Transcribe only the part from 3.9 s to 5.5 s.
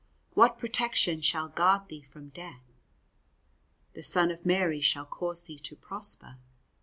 The Son of Mary shall cause